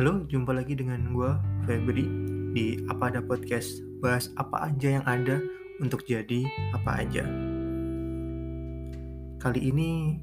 Halo, 0.00 0.24
jumpa 0.32 0.56
lagi 0.56 0.72
dengan 0.72 1.12
gue, 1.12 1.28
Febri, 1.68 2.08
di 2.56 2.80
Apa 2.88 3.12
Ada 3.12 3.20
Podcast. 3.20 3.84
Bahas 4.00 4.32
apa 4.40 4.72
aja 4.72 4.96
yang 4.96 5.04
ada 5.04 5.44
untuk 5.76 6.08
jadi 6.08 6.48
apa 6.72 7.04
aja. 7.04 7.20
Kali 9.44 9.60
ini 9.60 10.16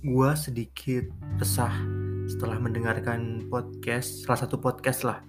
gue 0.00 0.30
sedikit 0.40 1.04
resah 1.36 1.68
setelah 2.32 2.56
mendengarkan 2.56 3.44
podcast, 3.52 4.24
salah 4.24 4.40
satu 4.40 4.56
podcast 4.56 5.04
lah, 5.04 5.20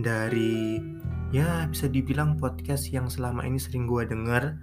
dari 0.00 0.80
ya 1.28 1.68
bisa 1.68 1.92
dibilang 1.92 2.40
podcast 2.40 2.88
yang 2.88 3.12
selama 3.12 3.44
ini 3.44 3.60
sering 3.60 3.84
gue 3.84 4.08
dengar, 4.08 4.56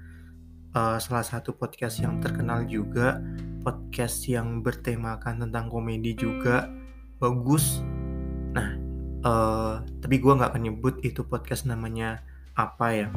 uh, 0.73 0.97
salah 0.97 1.21
satu 1.21 1.53
podcast 1.53 2.01
yang 2.01 2.17
terkenal 2.17 2.65
juga, 2.65 3.21
podcast 3.61 4.25
yang 4.25 4.65
bertemakan 4.65 5.45
tentang 5.45 5.69
komedi 5.69 6.17
juga, 6.17 6.65
bagus 7.21 7.85
Nah, 8.51 8.75
uh, 9.23 9.79
tapi 10.03 10.19
gue 10.19 10.35
nggak 10.35 10.51
akan 10.55 10.63
nyebut 10.67 10.99
itu 11.05 11.23
podcast 11.23 11.65
namanya 11.65 12.19
apa 12.55 12.91
ya. 12.91 13.09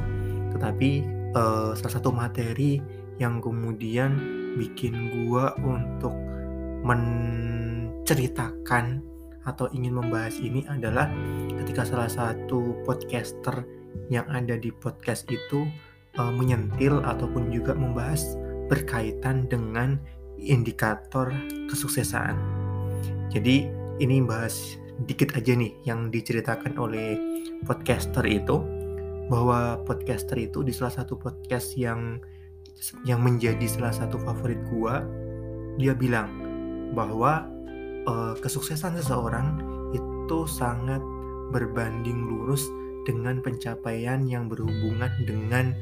Tetapi 0.55 1.03
uh, 1.35 1.75
salah 1.75 1.95
satu 1.99 2.13
materi 2.15 2.81
yang 3.19 3.43
kemudian 3.43 4.19
bikin 4.59 5.27
gue 5.27 5.45
untuk 5.63 6.15
menceritakan 6.85 9.03
atau 9.45 9.69
ingin 9.77 10.01
membahas 10.01 10.41
ini 10.41 10.65
adalah 10.71 11.11
ketika 11.61 11.85
salah 11.85 12.09
satu 12.09 12.73
podcaster 12.89 13.61
yang 14.09 14.25
ada 14.33 14.57
di 14.57 14.73
podcast 14.73 15.29
itu 15.29 15.69
uh, 16.17 16.33
menyentil 16.33 17.05
ataupun 17.05 17.53
juga 17.53 17.77
membahas 17.77 18.41
berkaitan 18.69 19.49
dengan 19.49 19.99
indikator 20.41 21.33
kesuksesan. 21.69 22.37
Jadi 23.31 23.69
ini 24.01 24.25
bahas 24.25 24.77
dikit 25.03 25.35
aja 25.35 25.59
nih 25.59 25.75
yang 25.83 26.09
diceritakan 26.15 26.79
oleh 26.79 27.19
podcaster 27.67 28.23
itu 28.27 28.63
bahwa 29.27 29.81
podcaster 29.83 30.39
itu 30.39 30.63
di 30.63 30.71
salah 30.71 31.03
satu 31.03 31.19
podcast 31.19 31.75
yang 31.75 32.23
yang 33.03 33.25
menjadi 33.25 33.65
salah 33.67 33.95
satu 33.95 34.21
favorit 34.23 34.61
gua 34.71 35.03
dia 35.81 35.97
bilang 35.97 36.31
bahwa 36.95 37.49
uh, 38.07 38.35
kesuksesan 38.39 38.95
seseorang 39.01 39.59
itu 39.91 40.47
sangat 40.47 41.03
berbanding 41.51 42.31
lurus 42.31 42.65
dengan 43.05 43.43
pencapaian 43.43 44.25
yang 44.25 44.49
berhubungan 44.49 45.11
dengan 45.29 45.75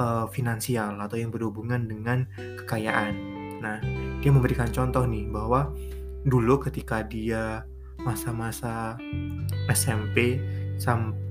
uh, 0.00 0.26
finansial 0.30 0.96
atau 1.02 1.20
yang 1.20 1.28
berhubungan 1.28 1.84
dengan 1.84 2.24
kekayaan. 2.64 3.14
Nah, 3.60 3.78
dia 4.24 4.30
memberikan 4.32 4.72
contoh 4.72 5.04
nih 5.04 5.28
bahwa 5.28 5.72
dulu 6.24 6.56
ketika 6.64 7.04
dia 7.04 7.68
masa-masa 8.02 8.98
SMP 9.70 10.42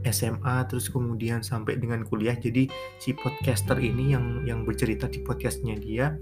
SMA 0.08 0.56
terus 0.72 0.88
kemudian 0.88 1.44
sampai 1.44 1.76
dengan 1.76 2.08
kuliah. 2.08 2.36
Jadi 2.36 2.72
si 2.98 3.12
podcaster 3.12 3.76
ini 3.80 4.16
yang 4.16 4.48
yang 4.48 4.64
bercerita 4.64 5.12
di 5.12 5.20
podcastnya 5.20 5.76
dia 5.76 6.16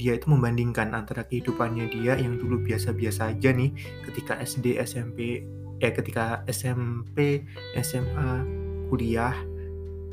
dia 0.00 0.16
itu 0.16 0.26
membandingkan 0.30 0.96
antara 0.96 1.22
kehidupannya 1.28 1.92
dia 1.92 2.16
yang 2.16 2.40
dulu 2.40 2.58
biasa-biasa 2.64 3.36
aja 3.36 3.52
nih 3.52 3.70
ketika 4.08 4.40
SD 4.40 4.80
SMP 4.80 5.44
eh 5.82 5.92
ketika 5.92 6.46
SMP 6.48 7.44
SMA 7.76 8.46
kuliah 8.88 9.36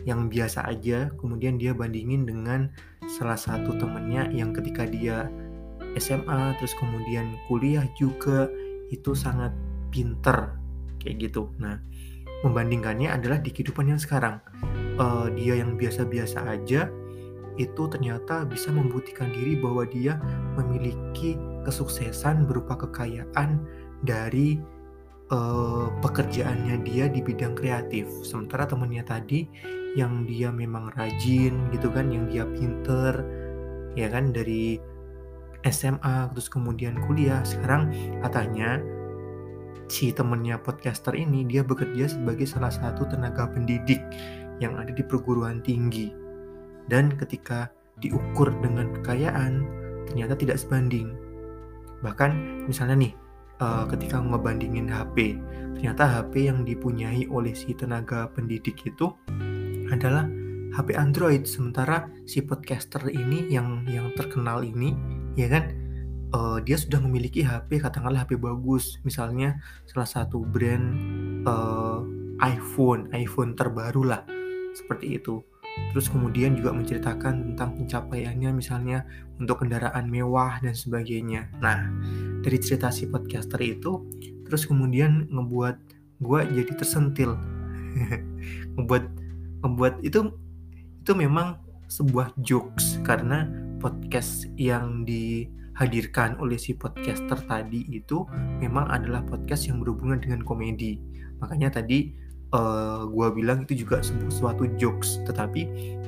yang 0.03 0.27
biasa 0.27 0.67
aja 0.67 1.11
kemudian 1.19 1.59
dia 1.59 1.71
bandingin 1.71 2.27
dengan 2.27 2.69
salah 3.07 3.39
satu 3.39 3.75
temennya 3.77 4.27
yang 4.31 4.51
ketika 4.51 4.83
dia 4.87 5.31
SMA 5.97 6.53
terus 6.59 6.75
kemudian 6.77 7.35
kuliah 7.47 7.85
juga 7.97 8.51
itu 8.89 9.13
sangat 9.17 9.53
pinter 9.89 10.57
kayak 11.01 11.29
gitu. 11.29 11.53
Nah 11.57 11.79
membandingkannya 12.45 13.11
adalah 13.11 13.39
di 13.41 13.51
kehidupan 13.51 13.91
yang 13.91 14.01
sekarang. 14.01 14.39
Uh, 14.99 15.31
dia 15.31 15.59
yang 15.59 15.79
biasa-biasa 15.79 16.43
aja 16.43 16.91
itu 17.59 17.83
ternyata 17.91 18.47
bisa 18.47 18.71
membuktikan 18.71 19.31
diri 19.35 19.59
bahwa 19.59 19.83
dia 19.83 20.15
memiliki 20.55 21.35
kesuksesan 21.67 22.47
berupa 22.47 22.79
kekayaan 22.79 23.59
dari 24.03 24.59
uh, 25.31 25.91
pekerjaannya 25.99 26.83
dia 26.87 27.11
di 27.11 27.19
bidang 27.19 27.55
kreatif. 27.59 28.07
Sementara 28.23 28.63
temennya 28.63 29.03
tadi 29.03 29.47
yang 29.97 30.23
dia 30.23 30.53
memang 30.53 30.93
rajin 30.95 31.55
gitu 31.73 31.89
kan 31.91 32.13
yang 32.13 32.29
dia 32.29 32.45
pinter 32.45 33.25
ya 33.97 34.07
kan 34.07 34.29
dari 34.29 34.77
SMA 35.67 36.31
terus 36.31 36.47
kemudian 36.47 36.95
kuliah 37.03 37.43
sekarang 37.43 37.91
katanya 38.23 38.79
si 39.89 40.13
temennya 40.13 40.61
podcaster 40.61 41.17
ini 41.17 41.43
dia 41.43 41.65
bekerja 41.65 42.13
sebagai 42.13 42.45
salah 42.45 42.69
satu 42.69 43.09
tenaga 43.09 43.49
pendidik 43.49 43.99
yang 44.61 44.77
ada 44.77 44.93
di 44.93 45.01
perguruan 45.01 45.59
tinggi. 45.65 46.13
Dan 46.85 47.17
ketika 47.17 47.73
diukur 47.99 48.53
dengan 48.61 48.93
kekayaan, 49.01 49.65
ternyata 50.07 50.37
tidak 50.37 50.61
sebanding. 50.61 51.11
Bahkan 52.05 52.31
misalnya 52.69 52.95
nih, 53.09 53.13
uh, 53.59 53.85
ketika 53.89 54.21
ngebandingin 54.21 54.87
HP, 54.87 55.35
ternyata 55.75 56.07
HP 56.07 56.47
yang 56.47 56.63
dipunyai 56.63 57.27
oleh 57.27 57.51
si 57.51 57.75
tenaga 57.75 58.29
pendidik 58.31 58.79
itu 58.85 59.11
adalah 59.89 60.29
HP 60.69 60.93
Android, 60.95 61.43
sementara 61.49 62.07
si 62.29 62.45
podcaster 62.45 63.09
ini 63.09 63.49
yang 63.49 63.89
yang 63.89 64.13
terkenal 64.13 64.61
ini, 64.61 64.93
ya 65.37 65.47
kan, 65.51 65.73
uh, 66.33 66.57
dia 66.61 66.77
sudah 66.77 67.01
memiliki 67.01 67.41
HP 67.45 67.81
katakanlah 67.81 68.25
HP 68.25 68.37
bagus. 68.37 68.97
Misalnya 69.05 69.57
salah 69.89 70.07
satu 70.07 70.41
brand 70.45 70.95
uh, 71.45 72.01
iPhone 72.39 73.11
iPhone 73.11 73.53
terbaru 73.57 74.07
lah 74.07 74.23
seperti 74.73 75.19
itu. 75.19 75.43
Terus 75.93 76.11
kemudian 76.11 76.57
juga 76.59 76.75
menceritakan 76.75 77.53
tentang 77.53 77.77
pencapaiannya 77.77 78.51
misalnya 78.51 79.05
untuk 79.39 79.63
kendaraan 79.63 80.11
mewah 80.11 80.59
dan 80.59 80.75
sebagainya. 80.75 81.47
Nah 81.63 81.87
dari 82.43 82.57
cerita 82.59 82.91
si 82.91 83.07
podcaster 83.07 83.59
itu 83.63 84.03
terus 84.49 84.65
kemudian 84.65 85.29
ngebuat 85.29 85.75
gue 86.19 86.39
jadi 86.51 86.71
tersentil. 86.75 87.37
Ngebuat 88.77 89.03
ngebuat 89.65 89.93
itu 90.05 90.29
itu 91.01 91.11
memang 91.15 91.57
sebuah 91.89 92.37
jokes. 92.43 93.01
Karena 93.01 93.49
podcast 93.79 94.45
yang 94.59 95.07
di 95.07 95.47
hadirkan 95.79 96.35
oleh 96.43 96.59
si 96.59 96.75
podcaster 96.75 97.39
tadi 97.47 97.87
itu 97.87 98.27
memang 98.59 98.91
adalah 98.91 99.23
podcast 99.23 99.71
yang 99.71 99.79
berhubungan 99.79 100.19
dengan 100.19 100.43
komedi. 100.43 100.99
Makanya 101.39 101.79
tadi 101.79 102.11
uh, 102.51 102.59
eh, 102.59 103.01
gue 103.07 103.27
bilang 103.31 103.63
itu 103.63 103.87
juga 103.87 104.03
suatu 104.03 104.67
jokes. 104.75 105.23
Tetapi 105.23 105.61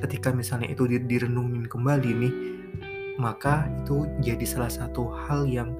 ketika 0.04 0.28
misalnya 0.30 0.68
itu 0.68 0.84
direnungin 0.84 1.64
kembali 1.66 2.10
nih, 2.12 2.34
maka 3.16 3.64
itu 3.82 4.04
jadi 4.20 4.44
salah 4.44 4.72
satu 4.72 5.08
hal 5.24 5.48
yang 5.48 5.72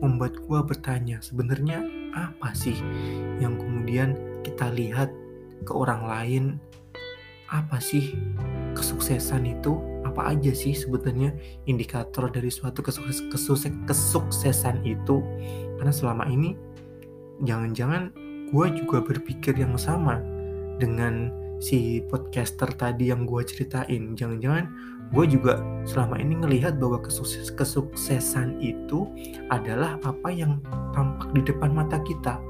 membuat 0.00 0.38
gue 0.46 0.60
bertanya 0.64 1.20
sebenarnya 1.20 1.84
apa 2.16 2.56
sih 2.56 2.74
yang 3.38 3.54
kemudian 3.60 4.16
kita 4.42 4.72
lihat 4.72 5.12
ke 5.62 5.72
orang 5.76 6.02
lain 6.08 6.44
apa 7.52 7.82
sih 7.82 8.16
kesuksesan 8.72 9.44
itu 9.44 9.76
apa 10.10 10.34
aja 10.34 10.50
sih 10.50 10.74
sebetulnya 10.74 11.30
indikator 11.70 12.26
dari 12.28 12.50
suatu 12.50 12.82
kesukses, 12.82 13.22
kesukses, 13.30 13.70
kesuksesan 13.86 14.82
itu? 14.82 15.22
Karena 15.78 15.94
selama 15.94 16.26
ini 16.26 16.58
jangan-jangan 17.46 18.12
gue 18.50 18.66
juga 18.82 18.98
berpikir 19.00 19.54
yang 19.54 19.78
sama 19.78 20.18
dengan 20.82 21.30
si 21.60 22.02
podcaster 22.08 22.72
tadi 22.74 23.12
yang 23.12 23.28
gue 23.28 23.44
ceritain. 23.46 24.16
Jangan-jangan 24.18 24.66
gue 25.12 25.24
juga 25.28 25.60
selama 25.84 26.18
ini 26.18 26.40
ngelihat 26.40 26.80
bahwa 26.80 26.98
kesukses 27.04 27.52
kesuksesan 27.52 28.58
itu 28.58 29.06
adalah 29.52 30.00
apa 30.02 30.28
yang 30.32 30.58
tampak 30.96 31.30
di 31.36 31.40
depan 31.44 31.70
mata 31.70 32.00
kita. 32.02 32.40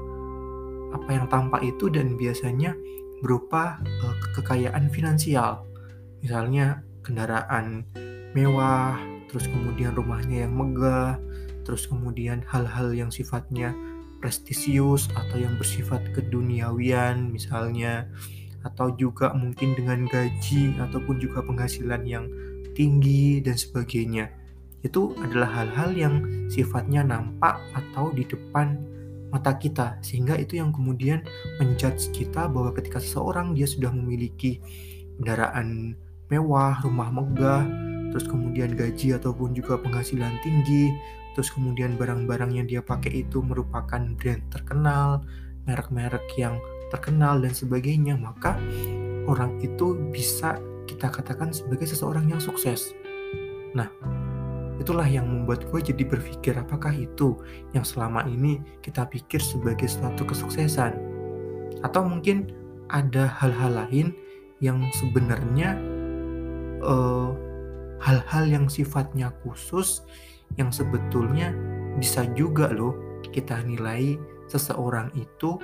Apa 0.91 1.09
yang 1.11 1.27
tampak 1.29 1.61
itu 1.63 1.87
dan 1.87 2.15
biasanya 2.19 2.75
berupa 3.21 3.77
uh, 3.79 4.15
kekayaan 4.35 4.89
finansial. 4.89 5.63
Misalnya 6.25 6.81
kendaraan 7.01 7.85
mewah, 8.31 8.97
terus 9.27 9.45
kemudian 9.49 9.93
rumahnya 9.93 10.47
yang 10.47 10.53
megah, 10.55 11.19
terus 11.67 11.85
kemudian 11.85 12.41
hal-hal 12.47 12.91
yang 12.95 13.11
sifatnya 13.11 13.75
prestisius 14.21 15.09
atau 15.17 15.41
yang 15.41 15.57
bersifat 15.57 16.13
keduniawian 16.13 17.33
misalnya 17.33 18.05
atau 18.61 18.93
juga 18.93 19.33
mungkin 19.33 19.73
dengan 19.73 20.05
gaji 20.05 20.77
ataupun 20.77 21.17
juga 21.17 21.41
penghasilan 21.41 22.05
yang 22.05 22.29
tinggi 22.77 23.41
dan 23.41 23.57
sebagainya. 23.57 24.29
Itu 24.85 25.17
adalah 25.17 25.49
hal-hal 25.61 25.93
yang 25.97 26.15
sifatnya 26.49 27.01
nampak 27.05 27.57
atau 27.73 28.13
di 28.13 28.25
depan 28.25 28.77
mata 29.31 29.55
kita 29.55 29.97
sehingga 30.03 30.35
itu 30.35 30.59
yang 30.59 30.75
kemudian 30.75 31.23
menjudge 31.57 32.11
kita 32.11 32.51
bahwa 32.51 32.75
ketika 32.75 32.99
seseorang 32.99 33.55
dia 33.55 33.65
sudah 33.65 33.89
memiliki 33.89 34.59
kendaraan 35.17 35.95
mewah, 36.31 36.79
rumah 36.81 37.11
megah, 37.11 37.67
terus 38.15 38.25
kemudian 38.25 38.73
gaji 38.73 39.13
ataupun 39.19 39.51
juga 39.51 39.75
penghasilan 39.75 40.39
tinggi, 40.41 40.89
terus 41.35 41.51
kemudian 41.51 41.99
barang-barang 41.99 42.55
yang 42.55 42.65
dia 42.65 42.79
pakai 42.79 43.27
itu 43.27 43.43
merupakan 43.43 43.99
brand 44.15 44.43
terkenal 44.47 45.21
merek-merek 45.67 46.25
yang 46.39 46.57
terkenal 46.89 47.37
dan 47.39 47.53
sebagainya, 47.53 48.17
maka 48.17 48.57
orang 49.29 49.59
itu 49.61 49.95
bisa 50.09 50.57
kita 50.89 51.07
katakan 51.07 51.53
sebagai 51.53 51.87
seseorang 51.87 52.27
yang 52.27 52.41
sukses. 52.41 52.91
Nah, 53.71 53.87
itulah 54.81 55.05
yang 55.05 55.29
membuat 55.29 55.63
gue 55.69 55.79
jadi 55.93 56.03
berpikir 56.03 56.57
apakah 56.57 56.91
itu 56.91 57.37
yang 57.71 57.85
selama 57.85 58.25
ini 58.27 58.59
kita 58.81 59.07
pikir 59.07 59.39
sebagai 59.39 59.87
suatu 59.87 60.25
kesuksesan. 60.25 60.97
Atau 61.85 62.03
mungkin 62.03 62.51
ada 62.91 63.29
hal-hal 63.39 63.87
lain 63.87 64.11
yang 64.59 64.83
sebenarnya 64.99 65.79
eh, 66.81 67.29
hal-hal 68.01 68.43
yang 68.49 68.65
sifatnya 68.67 69.29
khusus 69.45 70.01
yang 70.59 70.73
sebetulnya 70.73 71.53
bisa 71.95 72.27
juga 72.35 72.67
loh 72.73 73.21
kita 73.31 73.61
nilai 73.63 74.17
seseorang 74.51 75.13
itu 75.15 75.55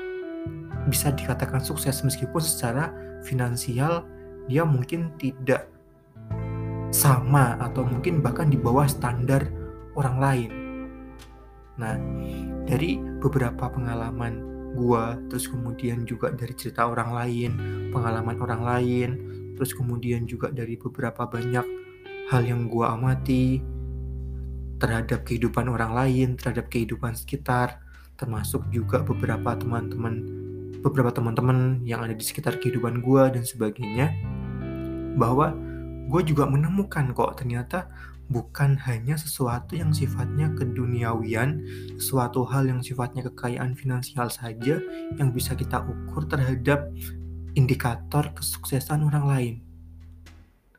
bisa 0.88 1.12
dikatakan 1.12 1.60
sukses 1.60 2.00
meskipun 2.06 2.40
secara 2.40 2.94
finansial 3.26 4.08
dia 4.48 4.64
mungkin 4.64 5.12
tidak 5.20 5.68
sama 6.96 7.60
atau 7.60 7.84
mungkin 7.84 8.24
bahkan 8.24 8.48
di 8.48 8.56
bawah 8.56 8.88
standar 8.88 9.44
orang 10.00 10.18
lain. 10.18 10.52
Nah, 11.78 12.00
dari 12.64 12.98
beberapa 13.20 13.68
pengalaman 13.68 14.40
gua, 14.74 15.20
terus 15.28 15.52
kemudian 15.52 16.08
juga 16.08 16.32
dari 16.32 16.56
cerita 16.56 16.88
orang 16.88 17.12
lain, 17.12 17.52
pengalaman 17.92 18.38
orang 18.40 18.62
lain, 18.64 19.10
terus 19.58 19.74
kemudian 19.74 20.30
juga 20.30 20.54
dari 20.54 20.78
beberapa 20.78 21.26
banyak 21.26 21.66
hal 22.30 22.42
yang 22.46 22.70
gua 22.70 22.94
amati 22.94 23.60
terhadap 24.78 25.26
kehidupan 25.26 25.68
orang 25.74 25.92
lain, 25.98 26.38
terhadap 26.38 26.70
kehidupan 26.70 27.18
sekitar, 27.18 27.82
termasuk 28.14 28.62
juga 28.70 29.02
beberapa 29.02 29.58
teman-teman 29.58 30.46
beberapa 30.82 31.10
teman-teman 31.10 31.82
yang 31.84 32.06
ada 32.06 32.14
di 32.14 32.22
sekitar 32.22 32.62
kehidupan 32.62 33.02
gue 33.02 33.24
dan 33.34 33.44
sebagainya 33.44 34.14
bahwa 35.18 35.52
gue 36.08 36.22
juga 36.24 36.46
menemukan 36.46 37.12
kok 37.12 37.42
ternyata 37.42 37.90
bukan 38.28 38.76
hanya 38.84 39.16
sesuatu 39.16 39.76
yang 39.76 39.96
sifatnya 39.96 40.52
keduniawian, 40.56 41.64
sesuatu 41.96 42.44
hal 42.44 42.68
yang 42.68 42.84
sifatnya 42.84 43.24
kekayaan 43.32 43.74
finansial 43.74 44.28
saja 44.28 44.84
yang 45.16 45.32
bisa 45.32 45.56
kita 45.56 45.80
ukur 45.84 46.28
terhadap 46.28 46.92
indikator 47.58 48.30
kesuksesan 48.38 49.02
orang 49.10 49.26
lain. 49.26 49.56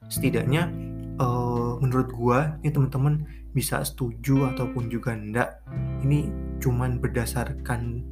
Setidaknya 0.06 0.70
uh, 1.18 1.76
menurut 1.82 2.08
gue 2.14 2.38
ini 2.62 2.70
teman-teman 2.70 3.26
bisa 3.52 3.82
setuju 3.82 4.54
ataupun 4.54 4.86
juga 4.86 5.18
enggak 5.18 5.58
ini 6.06 6.30
cuman 6.62 7.02
berdasarkan 7.02 8.06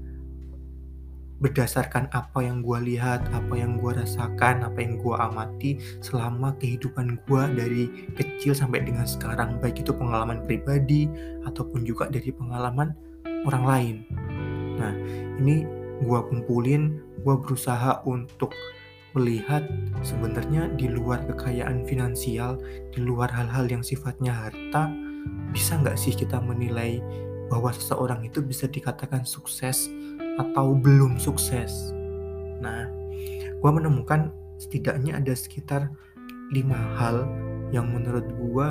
berdasarkan 1.37 2.09
apa 2.17 2.41
yang 2.41 2.65
gue 2.65 2.97
lihat, 2.97 3.29
apa 3.29 3.61
yang 3.61 3.77
gue 3.77 3.93
rasakan, 3.93 4.65
apa 4.65 4.81
yang 4.81 4.97
gue 4.97 5.13
amati 5.13 5.77
selama 6.01 6.57
kehidupan 6.57 7.21
gue 7.29 7.43
dari 7.53 7.85
kecil 8.17 8.57
sampai 8.57 8.81
dengan 8.89 9.05
sekarang, 9.05 9.61
baik 9.61 9.85
itu 9.85 9.93
pengalaman 9.93 10.41
pribadi 10.49 11.05
ataupun 11.45 11.85
juga 11.85 12.09
dari 12.09 12.33
pengalaman 12.33 12.97
orang 13.45 13.65
lain. 13.69 13.97
Nah, 14.81 14.93
ini 15.37 15.69
gue 16.01 16.21
kumpulin, 16.33 17.05
gue 17.27 17.35
berusaha 17.43 18.07
untuk 18.07 18.55
melihat 19.19 19.67
sebenarnya 20.07 20.71
di 20.79 20.87
luar 20.87 21.27
kekayaan 21.27 21.83
finansial, 21.83 22.55
di 22.95 23.03
luar 23.03 23.27
hal-hal 23.35 23.67
yang 23.67 23.83
sifatnya 23.83 24.31
harta, 24.31 24.95
bisa 25.51 25.75
nggak 25.83 25.99
sih 25.99 26.15
kita 26.15 26.39
menilai 26.39 27.03
bahwa 27.51 27.75
seseorang 27.75 28.23
itu 28.23 28.39
bisa 28.47 28.71
dikatakan 28.71 29.27
sukses 29.27 29.91
atau 30.39 30.79
belum 30.79 31.19
sukses. 31.19 31.91
Nah, 32.63 32.87
gue 33.59 33.71
menemukan 33.75 34.31
setidaknya 34.63 35.19
ada 35.19 35.35
sekitar 35.35 35.91
lima 36.55 36.79
hal 36.95 37.27
yang 37.75 37.91
menurut 37.91 38.31
gue 38.39 38.69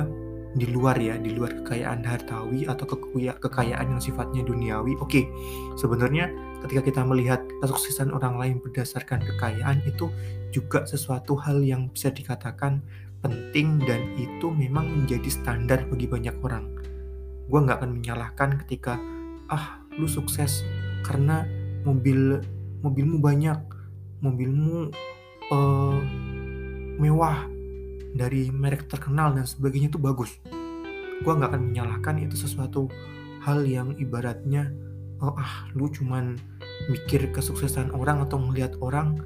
di 0.56 0.66
luar 0.72 0.96
ya, 0.96 1.20
di 1.20 1.36
luar 1.36 1.52
kekayaan 1.60 2.00
hartawi 2.00 2.64
atau 2.64 2.88
kekayaan 3.36 3.92
yang 3.92 4.00
sifatnya 4.00 4.40
duniawi. 4.40 4.96
Oke, 5.04 5.28
sebenarnya 5.76 6.32
ketika 6.64 6.82
kita 6.86 7.00
melihat 7.04 7.42
kesuksesan 7.60 8.14
orang 8.14 8.40
lain 8.40 8.56
berdasarkan 8.62 9.20
kekayaan 9.20 9.82
itu 9.84 10.08
juga 10.54 10.86
sesuatu 10.88 11.36
hal 11.36 11.60
yang 11.60 11.90
bisa 11.92 12.08
dikatakan 12.08 12.80
penting 13.20 13.82
dan 13.84 14.00
itu 14.16 14.48
memang 14.52 14.86
menjadi 14.88 15.28
standar 15.28 15.84
bagi 15.90 16.06
banyak 16.08 16.36
orang. 16.40 16.64
Gue 17.50 17.60
nggak 17.62 17.82
akan 17.82 17.90
menyalahkan 18.00 18.62
ketika 18.66 18.98
ah 19.46 19.80
lu 19.96 20.10
sukses 20.10 20.66
karena 21.06 21.46
mobil 21.86 22.42
mobilmu 22.82 23.22
banyak 23.22 23.58
mobilmu 24.20 24.90
uh, 25.54 25.98
mewah 26.98 27.46
dari 28.16 28.48
merek 28.50 28.88
terkenal 28.90 29.36
dan 29.36 29.44
sebagainya 29.44 29.92
itu 29.92 30.00
bagus 30.00 30.40
gue 31.22 31.32
nggak 31.32 31.52
akan 31.52 31.62
menyalahkan 31.72 32.16
itu 32.20 32.36
sesuatu 32.36 32.92
hal 33.40 33.64
yang 33.64 33.96
ibaratnya 33.96 34.68
oh, 35.22 35.34
ah 35.36 35.68
lu 35.72 35.88
cuman 35.88 36.36
mikir 36.92 37.32
kesuksesan 37.32 37.92
orang 37.96 38.24
atau 38.24 38.36
melihat 38.40 38.76
orang 38.84 39.16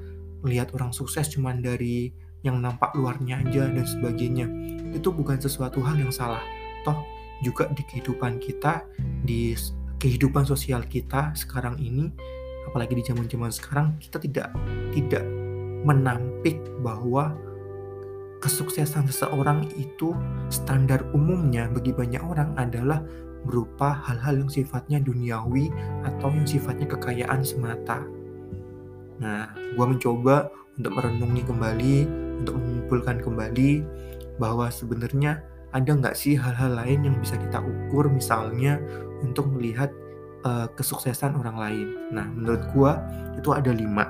melihat 0.41 0.73
orang 0.73 0.95
sukses 0.95 1.29
cuman 1.29 1.61
dari 1.61 2.15
yang 2.41 2.65
nampak 2.65 2.97
luarnya 2.97 3.45
aja 3.45 3.69
dan 3.69 3.85
sebagainya. 3.85 4.49
Itu 4.97 5.13
bukan 5.13 5.37
sesuatu 5.37 5.85
hal 5.85 6.01
yang 6.01 6.09
salah. 6.09 6.41
Toh 6.89 6.97
juga 7.45 7.69
di 7.73 7.85
kehidupan 7.85 8.41
kita 8.41 8.85
di 9.25 9.57
kehidupan 10.01 10.45
sosial 10.45 10.85
kita 10.89 11.33
sekarang 11.37 11.77
ini 11.81 12.09
apalagi 12.69 12.97
di 12.97 13.05
zaman-zaman 13.05 13.53
sekarang 13.53 13.97
kita 14.01 14.21
tidak 14.21 14.49
tidak 14.93 15.25
menampik 15.85 16.61
bahwa 16.85 17.33
kesuksesan 18.41 19.09
seseorang 19.09 19.69
itu 19.77 20.17
standar 20.49 21.05
umumnya 21.13 21.69
bagi 21.69 21.93
banyak 21.93 22.21
orang 22.21 22.57
adalah 22.57 23.05
berupa 23.45 23.97
hal-hal 24.05 24.45
yang 24.45 24.51
sifatnya 24.53 24.99
duniawi 25.01 25.73
atau 26.05 26.29
yang 26.29 26.45
sifatnya 26.45 26.87
kekayaan 26.91 27.41
semata. 27.41 28.05
Nah, 29.21 29.53
gue 29.53 29.87
mencoba 29.87 30.49
untuk 30.81 30.93
merenungi 30.97 31.43
kembali, 31.45 31.97
untuk 32.41 32.57
mengumpulkan 32.57 33.21
kembali 33.21 33.71
bahwa 34.41 34.73
sebenarnya 34.73 35.45
ada 35.71 35.91
nggak 35.93 36.17
sih 36.17 36.35
hal-hal 36.35 36.75
lain 36.75 37.07
yang 37.07 37.17
bisa 37.21 37.39
kita 37.39 37.63
ukur 37.63 38.11
misalnya 38.11 38.81
untuk 39.23 39.47
melihat 39.53 39.93
uh, 40.43 40.67
kesuksesan 40.75 41.37
orang 41.37 41.57
lain. 41.61 41.89
Nah, 42.11 42.27
menurut 42.27 42.65
gua 42.73 42.99
itu 43.37 43.53
ada 43.53 43.71
lima 43.71 44.09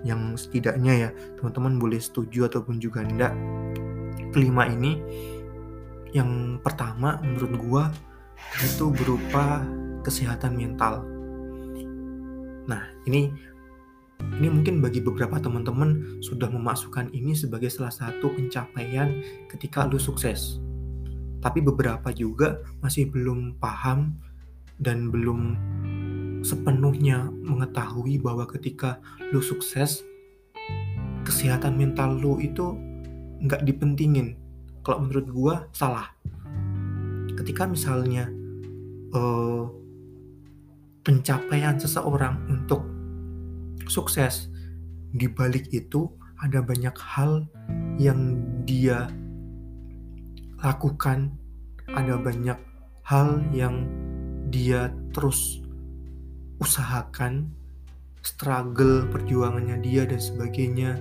yang 0.00 0.32
setidaknya 0.32 0.92
ya 0.96 1.10
teman-teman 1.36 1.76
boleh 1.76 2.00
setuju 2.00 2.48
ataupun 2.48 2.80
juga 2.80 3.04
enggak. 3.04 3.34
Kelima 4.30 4.68
ini 4.68 5.00
yang 6.14 6.60
pertama 6.62 7.18
menurut 7.24 7.52
gua 7.58 7.82
itu 8.60 8.92
berupa 8.92 9.64
kesehatan 10.04 10.56
mental. 10.56 11.04
Nah, 12.68 12.82
ini 13.08 13.32
ini 14.40 14.48
mungkin 14.52 14.84
bagi 14.84 15.00
beberapa 15.00 15.40
teman-teman 15.40 16.20
sudah 16.20 16.52
memasukkan 16.52 17.08
ini 17.16 17.32
sebagai 17.32 17.72
salah 17.72 17.92
satu 17.92 18.28
pencapaian 18.36 19.24
ketika 19.48 19.88
lu 19.88 19.96
sukses. 19.96 20.60
Tapi 21.40 21.64
beberapa 21.64 22.12
juga 22.12 22.60
masih 22.84 23.08
belum 23.08 23.56
paham 23.56 24.12
dan 24.76 25.08
belum 25.08 25.56
sepenuhnya 26.44 27.32
mengetahui 27.44 28.20
bahwa 28.20 28.44
ketika 28.48 29.00
lu 29.32 29.40
sukses 29.40 30.04
kesehatan 31.24 31.76
mental 31.76 32.16
lu 32.16 32.40
itu 32.40 32.76
nggak 33.44 33.64
dipentingin 33.64 34.36
kalau 34.84 35.04
menurut 35.04 35.26
gua 35.28 35.54
salah 35.72 36.12
ketika 37.40 37.64
misalnya 37.64 38.28
uh, 39.16 39.64
pencapaian 41.00 41.80
seseorang 41.80 42.36
untuk 42.52 42.84
sukses 43.88 44.52
di 45.16 45.24
balik 45.24 45.72
itu 45.72 46.04
ada 46.44 46.60
banyak 46.60 46.92
hal 47.00 47.48
yang 47.96 48.36
dia 48.68 49.08
lakukan. 50.60 51.32
Ada 51.90 52.22
banyak 52.22 52.58
hal 53.08 53.42
yang 53.50 53.88
dia 54.52 54.92
terus 55.16 55.64
usahakan. 56.60 57.50
Struggle 58.20 59.08
perjuangannya 59.08 59.80
dia 59.80 60.04
dan 60.04 60.20
sebagainya. 60.20 61.00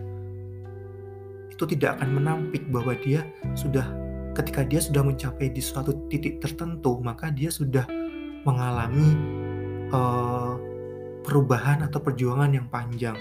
Itu 1.51 1.67
tidak 1.67 1.99
akan 1.99 2.23
menampik 2.23 2.63
bahwa 2.71 2.95
dia 2.95 3.27
sudah 3.53 4.08
ketika 4.37 4.61
dia 4.65 4.81
sudah 4.81 5.01
mencapai 5.01 5.49
di 5.49 5.61
suatu 5.61 5.95
titik 6.07 6.41
tertentu 6.43 7.01
maka 7.01 7.33
dia 7.33 7.49
sudah 7.49 7.85
mengalami 8.45 9.17
uh, 9.91 10.55
perubahan 11.25 11.83
atau 11.85 11.99
perjuangan 11.99 12.51
yang 12.53 12.67
panjang 12.71 13.17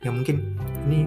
yang 0.00 0.16
mungkin 0.16 0.56
ini 0.88 1.04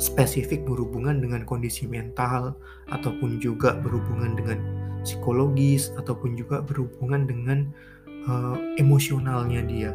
spesifik 0.00 0.64
berhubungan 0.64 1.20
dengan 1.20 1.44
kondisi 1.44 1.84
mental 1.84 2.56
ataupun 2.88 3.38
juga 3.38 3.76
berhubungan 3.78 4.32
dengan 4.34 4.58
psikologis 5.04 5.92
ataupun 6.00 6.34
juga 6.34 6.64
berhubungan 6.64 7.28
dengan 7.28 7.58
uh, 8.26 8.56
emosionalnya 8.80 9.60
dia. 9.68 9.92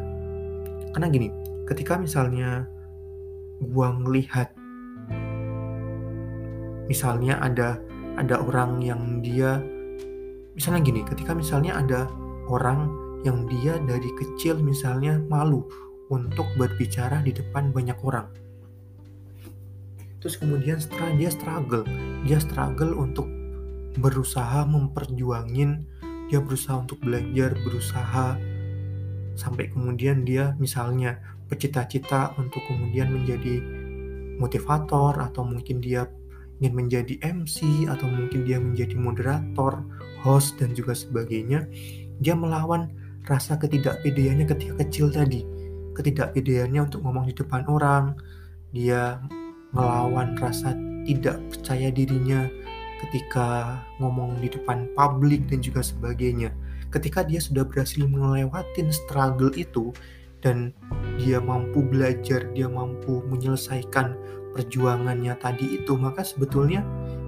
karena 0.94 1.12
gini 1.12 1.28
ketika 1.68 2.00
misalnya 2.00 2.64
gua 3.60 3.92
ngelihat 3.92 4.54
misalnya 6.86 7.36
ada 7.42 7.82
ada 8.16 8.40
orang 8.40 8.80
yang 8.80 9.20
dia 9.20 9.60
misalnya 10.56 10.80
gini 10.88 11.00
ketika 11.04 11.36
misalnya 11.36 11.76
ada 11.76 12.08
orang 12.48 12.88
yang 13.22 13.44
dia 13.48 13.76
dari 13.84 14.08
kecil 14.16 14.60
misalnya 14.60 15.20
malu 15.28 15.68
untuk 16.08 16.46
berbicara 16.54 17.20
di 17.20 17.34
depan 17.34 17.74
banyak 17.74 17.98
orang. 18.06 18.30
Terus 20.22 20.38
kemudian 20.40 20.80
setelah 20.80 21.12
dia 21.14 21.30
struggle 21.30 21.84
dia 22.26 22.38
struggle 22.40 22.96
untuk 22.96 23.28
berusaha 24.00 24.64
memperjuangin 24.66 25.84
dia 26.26 26.42
berusaha 26.42 26.82
untuk 26.82 26.98
belajar 27.00 27.54
berusaha 27.62 28.34
sampai 29.36 29.70
kemudian 29.70 30.24
dia 30.26 30.56
misalnya 30.58 31.20
bercita-cita 31.46 32.34
untuk 32.40 32.64
kemudian 32.66 33.12
menjadi 33.14 33.62
motivator 34.42 35.14
atau 35.16 35.46
mungkin 35.46 35.78
dia 35.78 36.10
ingin 36.60 36.72
menjadi 36.72 37.14
MC 37.20 37.86
atau 37.88 38.08
mungkin 38.08 38.48
dia 38.48 38.56
menjadi 38.56 38.96
moderator, 38.96 39.84
host 40.24 40.56
dan 40.56 40.72
juga 40.72 40.96
sebagainya, 40.96 41.68
dia 42.20 42.32
melawan 42.32 42.88
rasa 43.28 43.60
ketidakpedeannya 43.60 44.46
ketika 44.48 44.74
kecil 44.86 45.12
tadi. 45.12 45.44
Ketidakpedeannya 45.96 46.88
untuk 46.88 47.04
ngomong 47.04 47.28
di 47.28 47.34
depan 47.36 47.64
orang, 47.68 48.16
dia 48.72 49.20
melawan 49.72 50.36
rasa 50.40 50.72
tidak 51.04 51.38
percaya 51.52 51.92
dirinya 51.92 52.48
ketika 53.06 53.78
ngomong 54.00 54.40
di 54.40 54.48
depan 54.48 54.88
publik 54.96 55.44
dan 55.52 55.60
juga 55.60 55.84
sebagainya. 55.84 56.50
Ketika 56.88 57.26
dia 57.26 57.42
sudah 57.42 57.66
berhasil 57.66 58.08
melewati 58.08 58.88
struggle 58.88 59.52
itu 59.52 59.92
dan 60.40 60.72
dia 61.20 61.42
mampu 61.42 61.84
belajar, 61.84 62.48
dia 62.56 62.70
mampu 62.70 63.20
menyelesaikan 63.28 64.16
perjuangannya 64.56 65.36
tadi 65.36 65.76
itu, 65.76 65.92
maka 66.00 66.24
sebetulnya 66.24 66.80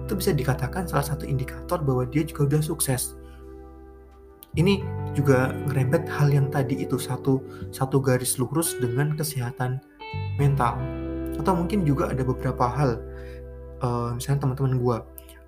itu 0.09 0.17
bisa 0.17 0.33
dikatakan 0.33 0.89
salah 0.89 1.05
satu 1.05 1.29
indikator 1.29 1.77
bahwa 1.85 2.09
dia 2.09 2.25
juga 2.25 2.49
udah 2.49 2.61
sukses. 2.65 3.13
Ini 4.57 4.81
juga 5.13 5.53
ngerembet 5.69 6.09
hal 6.09 6.33
yang 6.33 6.49
tadi 6.49 6.81
itu 6.81 6.97
satu 6.97 7.37
satu 7.69 8.01
garis 8.01 8.41
lurus 8.41 8.73
dengan 8.81 9.13
kesehatan 9.13 9.77
mental. 10.41 10.81
Atau 11.37 11.53
mungkin 11.53 11.85
juga 11.85 12.09
ada 12.09 12.25
beberapa 12.25 12.65
hal, 12.65 12.97
uh, 13.85 14.17
misalnya 14.17 14.49
teman-teman 14.49 14.81
gue, 14.81 14.97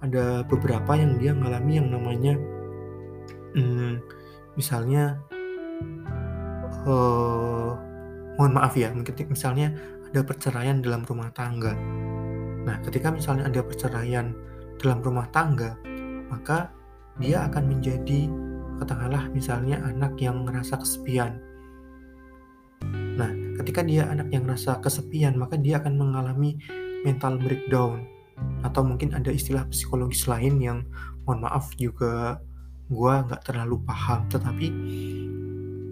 ada 0.05 0.45
beberapa 0.45 0.91
yang 0.93 1.17
dia 1.17 1.33
ngalami 1.33 1.73
yang 1.81 1.89
namanya, 1.89 2.33
hmm, 3.57 3.97
misalnya, 4.53 5.17
uh, 6.85 7.73
mohon 8.37 8.53
maaf 8.53 8.77
ya, 8.77 8.93
mungkin 8.93 9.17
misalnya 9.33 9.73
ada 10.11 10.21
perceraian 10.27 10.83
dalam 10.83 11.07
rumah 11.07 11.31
tangga. 11.31 11.71
Nah, 12.67 12.77
ketika 12.83 13.09
misalnya 13.09 13.47
ada 13.47 13.63
perceraian 13.63 14.35
dalam 14.77 14.99
rumah 14.99 15.25
tangga, 15.31 15.79
maka 16.27 16.69
dia 17.17 17.47
akan 17.47 17.63
menjadi 17.71 18.27
katakanlah 18.83 19.31
misalnya 19.31 19.79
anak 19.87 20.19
yang 20.19 20.43
merasa 20.43 20.75
kesepian. 20.75 21.39
Nah, 23.15 23.31
ketika 23.63 23.87
dia 23.87 24.11
anak 24.11 24.27
yang 24.35 24.43
merasa 24.43 24.77
kesepian, 24.83 25.39
maka 25.39 25.55
dia 25.55 25.79
akan 25.79 25.95
mengalami 25.95 26.59
mental 27.07 27.39
breakdown 27.39 28.05
atau 28.61 28.81
mungkin 28.85 29.13
ada 29.13 29.29
istilah 29.29 29.65
psikologis 29.69 30.25
lain 30.25 30.61
yang 30.61 30.79
mohon 31.25 31.45
maaf 31.45 31.73
juga 31.77 32.41
gue 32.89 33.13
nggak 33.29 33.41
terlalu 33.45 33.77
paham 33.85 34.25
tetapi 34.27 34.67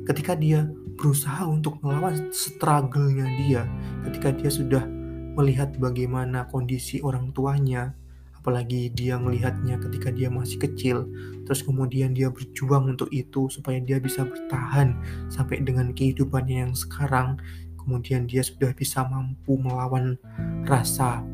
ketika 0.09 0.33
dia 0.33 0.65
berusaha 0.97 1.45
untuk 1.45 1.77
melawan 1.85 2.33
struggle-nya 2.33 3.29
dia 3.45 3.61
ketika 4.09 4.33
dia 4.33 4.49
sudah 4.49 4.83
melihat 5.37 5.71
bagaimana 5.77 6.49
kondisi 6.49 6.99
orang 7.05 7.29
tuanya 7.31 7.93
apalagi 8.33 8.89
dia 8.91 9.21
melihatnya 9.21 9.77
ketika 9.77 10.09
dia 10.09 10.33
masih 10.33 10.57
kecil 10.57 11.05
terus 11.45 11.61
kemudian 11.61 12.17
dia 12.17 12.33
berjuang 12.33 12.97
untuk 12.97 13.13
itu 13.13 13.47
supaya 13.53 13.77
dia 13.77 14.01
bisa 14.01 14.25
bertahan 14.25 14.97
sampai 15.29 15.61
dengan 15.61 15.93
kehidupannya 15.93 16.67
yang 16.67 16.73
sekarang 16.73 17.37
kemudian 17.89 18.29
dia 18.29 18.45
sudah 18.45 18.69
bisa 18.75 19.01
mampu 19.07 19.57
melawan 19.57 20.13
rasa 20.69 21.25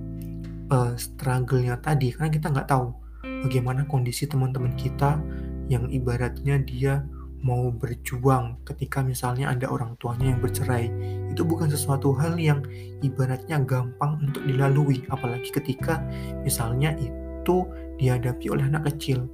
uh, 0.71 0.93
struggle-nya 0.95 1.75
tadi. 1.81 2.15
Karena 2.15 2.31
kita 2.31 2.47
nggak 2.53 2.69
tahu 2.69 2.95
bagaimana 3.43 3.83
kondisi 3.89 4.23
teman-teman 4.29 4.73
kita 4.79 5.19
yang 5.67 5.89
ibaratnya 5.89 6.61
dia 6.61 7.03
mau 7.45 7.69
berjuang 7.69 8.57
ketika 8.65 9.05
misalnya 9.05 9.53
ada 9.53 9.69
orang 9.69 9.93
tuanya 10.01 10.33
yang 10.33 10.41
bercerai. 10.41 10.89
Itu 11.29 11.45
bukan 11.45 11.69
sesuatu 11.69 12.17
hal 12.17 12.41
yang 12.41 12.65
ibaratnya 13.05 13.61
gampang 13.61 14.17
untuk 14.17 14.41
dilalui 14.49 15.05
apalagi 15.13 15.53
ketika 15.53 16.01
misalnya 16.41 16.97
itu 16.97 17.69
dihadapi 18.01 18.49
oleh 18.49 18.65
anak 18.65 18.89
kecil. 18.89 19.29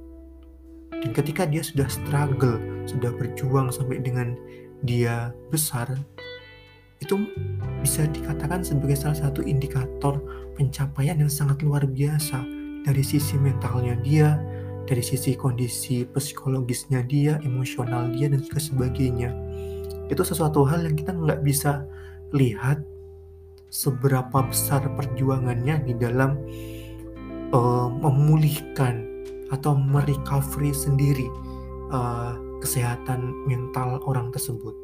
Dan 0.92 1.16
ketika 1.16 1.48
dia 1.48 1.64
sudah 1.64 1.88
struggle 1.88 2.60
sudah 2.84 3.10
berjuang 3.16 3.72
sampai 3.72 4.04
dengan 4.04 4.36
dia 4.84 5.32
besar 5.48 5.88
itu 7.02 7.26
bisa 7.82 8.06
dikatakan 8.06 8.62
sebagai 8.62 8.94
salah 8.94 9.18
satu 9.18 9.42
indikator 9.42 10.22
pencapaian 10.54 11.18
yang 11.18 11.32
sangat 11.32 11.58
luar 11.66 11.82
biasa 11.82 12.38
dari 12.86 13.02
sisi 13.02 13.34
mentalnya 13.42 13.98
dia 14.06 14.38
dari 14.86 15.02
sisi 15.02 15.38
kondisi 15.38 16.02
psikologisnya 16.06 17.06
dia, 17.06 17.38
emosional 17.46 18.10
dia, 18.10 18.26
dan 18.30 18.42
sebagainya. 18.42 19.30
Itu 20.10 20.26
sesuatu 20.26 20.66
hal 20.66 20.84
yang 20.84 20.98
kita 20.98 21.14
nggak 21.14 21.40
bisa 21.46 21.86
lihat 22.34 22.82
seberapa 23.72 24.44
besar 24.44 24.84
perjuangannya 24.84 25.80
di 25.88 25.94
dalam 25.96 26.36
uh, 27.56 27.88
memulihkan 27.88 29.08
atau 29.48 29.76
merecovery 29.76 30.72
sendiri 30.72 31.28
uh, 31.92 32.36
kesehatan 32.60 33.32
mental 33.48 34.00
orang 34.04 34.28
tersebut. 34.32 34.76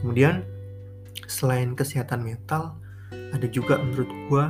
Kemudian 0.00 0.44
selain 1.24 1.72
kesehatan 1.72 2.20
mental, 2.24 2.76
ada 3.32 3.46
juga 3.48 3.80
menurut 3.80 4.10
gua 4.28 4.44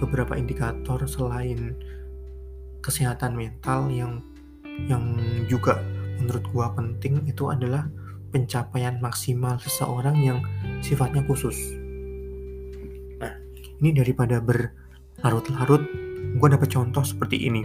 beberapa 0.00 0.36
indikator 0.36 1.04
selain 1.04 1.76
kesehatan 2.80 3.34
mental 3.34 3.90
yang 3.90 4.22
yang 4.86 5.18
juga 5.50 5.82
menurut 6.22 6.44
gua 6.54 6.66
penting 6.74 7.26
itu 7.26 7.50
adalah 7.50 7.86
pencapaian 8.30 9.00
maksimal 9.00 9.56
seseorang 9.58 10.16
yang 10.20 10.38
sifatnya 10.84 11.24
khusus. 11.24 11.56
Nah, 13.18 13.32
ini 13.80 13.90
daripada 13.96 14.38
berlarut-larut, 14.38 15.82
gua 16.38 16.48
dapat 16.52 16.68
contoh 16.70 17.02
seperti 17.02 17.48
ini. 17.48 17.64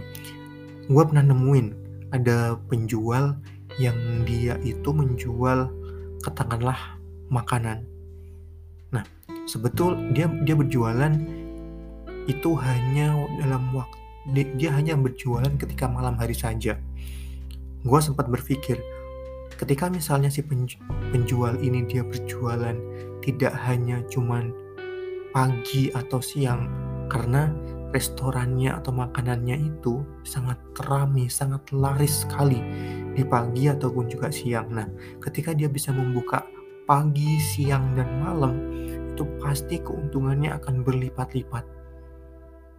Gua 0.88 1.06
pernah 1.06 1.24
nemuin 1.26 1.66
ada 2.14 2.58
penjual 2.70 3.38
yang 3.78 3.96
dia 4.22 4.54
itu 4.62 4.90
menjual 4.94 5.70
katakanlah 6.22 6.78
makanan. 7.28 7.82
Nah, 8.94 9.02
sebetul 9.50 10.14
dia 10.14 10.30
dia 10.46 10.54
berjualan 10.54 11.12
itu 12.24 12.50
hanya 12.56 13.12
dalam 13.42 13.68
waktu 13.76 14.03
dia 14.32 14.70
hanya 14.72 14.96
berjualan 14.96 15.52
ketika 15.60 15.84
malam 15.84 16.16
hari 16.16 16.32
saja. 16.32 16.80
Gue 17.84 18.00
sempat 18.00 18.32
berpikir, 18.32 18.80
ketika 19.60 19.92
misalnya 19.92 20.32
si 20.32 20.40
penjual 21.12 21.60
ini 21.60 21.84
dia 21.84 22.00
berjualan 22.00 22.76
tidak 23.20 23.52
hanya 23.68 24.00
cuman 24.08 24.56
pagi 25.36 25.92
atau 25.92 26.24
siang, 26.24 26.70
karena 27.12 27.52
restorannya 27.92 28.74
atau 28.74 28.90
makanannya 28.90 29.70
itu 29.70 30.00
sangat 30.24 30.56
ramai, 30.88 31.28
sangat 31.28 31.62
laris 31.70 32.24
sekali 32.24 32.58
di 33.12 33.22
pagi 33.22 33.68
ataupun 33.68 34.08
juga 34.08 34.32
siang. 34.32 34.72
Nah, 34.72 34.88
ketika 35.20 35.52
dia 35.52 35.68
bisa 35.68 35.92
membuka 35.92 36.42
pagi, 36.88 37.36
siang, 37.38 37.94
dan 37.94 38.08
malam, 38.24 38.54
itu 39.14 39.22
pasti 39.38 39.78
keuntungannya 39.78 40.50
akan 40.58 40.82
berlipat-lipat 40.82 41.62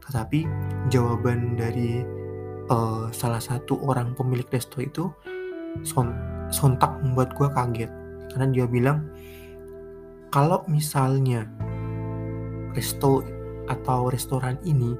tetapi 0.09 0.45
jawaban 0.93 1.57
dari 1.57 2.05
uh, 2.69 3.09
salah 3.09 3.41
satu 3.41 3.81
orang 3.85 4.13
pemilik 4.13 4.45
resto 4.50 4.81
itu 4.81 5.09
son 5.83 6.13
sontak 6.53 7.01
membuat 7.03 7.33
gue 7.35 7.50
kaget 7.51 7.91
karena 8.31 8.47
dia 8.53 8.65
bilang 8.69 9.09
kalau 10.29 10.62
misalnya 10.67 11.47
resto 12.75 13.24
atau 13.65 14.12
restoran 14.12 14.59
ini 14.67 14.93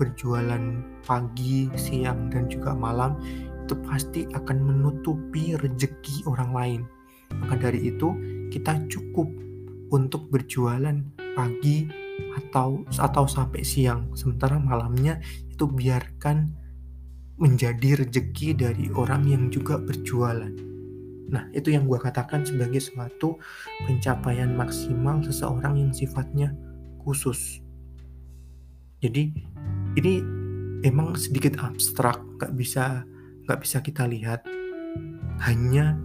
berjualan 0.00 0.80
pagi, 1.04 1.68
siang, 1.76 2.32
dan 2.32 2.48
juga 2.48 2.72
malam 2.72 3.20
itu 3.68 3.76
pasti 3.84 4.24
akan 4.32 4.56
menutupi 4.64 5.54
rezeki 5.60 6.24
orang 6.26 6.50
lain. 6.50 6.80
Maka 7.30 7.70
dari 7.70 7.92
itu 7.92 8.16
kita 8.50 8.80
cukup 8.90 9.28
untuk 9.92 10.26
berjualan 10.32 11.04
pagi, 11.36 11.86
atau 12.36 12.84
atau 12.86 13.24
sampai 13.24 13.64
siang 13.64 14.12
sementara 14.16 14.56
malamnya 14.60 15.20
itu 15.48 15.64
biarkan 15.68 16.52
menjadi 17.40 18.04
rezeki 18.04 18.52
dari 18.52 18.86
orang 18.92 19.24
yang 19.24 19.48
juga 19.48 19.80
berjualan 19.80 20.70
Nah, 21.30 21.46
itu 21.54 21.70
yang 21.70 21.86
gue 21.86 21.96
katakan 21.96 22.42
sebagai 22.42 22.82
suatu 22.82 23.38
pencapaian 23.86 24.50
maksimal 24.50 25.22
seseorang 25.22 25.78
yang 25.78 25.90
sifatnya 25.94 26.50
khusus. 27.06 27.62
Jadi, 28.98 29.30
ini 29.94 30.14
emang 30.82 31.14
sedikit 31.14 31.56
abstrak, 31.62 32.18
gak 32.42 32.52
bisa 32.58 33.06
gak 33.46 33.62
bisa 33.62 33.78
kita 33.78 34.10
lihat. 34.10 34.42
Hanya 35.46 35.96